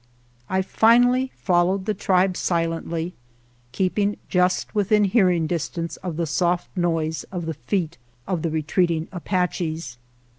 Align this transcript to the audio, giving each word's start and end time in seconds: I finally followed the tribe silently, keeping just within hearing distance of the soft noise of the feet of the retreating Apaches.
I 0.49 0.63
finally 0.63 1.31
followed 1.35 1.85
the 1.85 1.93
tribe 1.93 2.35
silently, 2.35 3.13
keeping 3.71 4.17
just 4.29 4.73
within 4.73 5.03
hearing 5.03 5.45
distance 5.45 5.95
of 5.97 6.17
the 6.17 6.25
soft 6.25 6.75
noise 6.75 7.23
of 7.31 7.45
the 7.45 7.53
feet 7.53 7.99
of 8.27 8.41
the 8.41 8.49
retreating 8.49 9.09
Apaches. 9.11 9.99